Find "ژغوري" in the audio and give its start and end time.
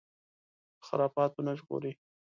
1.57-1.91